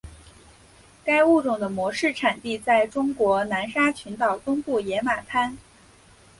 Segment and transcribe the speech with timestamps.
[1.05, 5.55] 该物种的模式产地在中国南沙群岛东部野马滩。